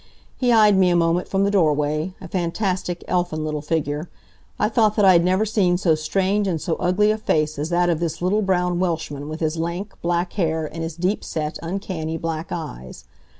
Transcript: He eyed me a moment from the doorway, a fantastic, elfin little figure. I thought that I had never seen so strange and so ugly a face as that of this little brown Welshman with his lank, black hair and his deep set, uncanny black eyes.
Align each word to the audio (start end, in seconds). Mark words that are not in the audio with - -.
He 0.35 0.51
eyed 0.51 0.75
me 0.75 0.89
a 0.89 0.95
moment 0.95 1.27
from 1.27 1.43
the 1.43 1.51
doorway, 1.51 2.15
a 2.19 2.27
fantastic, 2.27 3.03
elfin 3.07 3.45
little 3.45 3.61
figure. 3.61 4.09
I 4.57 4.67
thought 4.67 4.95
that 4.95 5.05
I 5.05 5.13
had 5.13 5.23
never 5.23 5.45
seen 5.45 5.77
so 5.77 5.93
strange 5.93 6.47
and 6.47 6.59
so 6.59 6.73
ugly 6.79 7.11
a 7.11 7.19
face 7.19 7.59
as 7.59 7.69
that 7.69 7.87
of 7.87 7.99
this 7.99 8.19
little 8.19 8.41
brown 8.41 8.79
Welshman 8.79 9.29
with 9.29 9.41
his 9.41 9.57
lank, 9.57 9.93
black 10.01 10.33
hair 10.33 10.65
and 10.65 10.81
his 10.81 10.95
deep 10.95 11.23
set, 11.23 11.59
uncanny 11.61 12.17
black 12.17 12.47
eyes. 12.51 13.05